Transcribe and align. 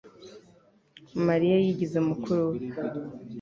Mariya 1.27 1.55
yigize 1.63 1.97
mukuru 2.09 2.43
we 2.51 2.59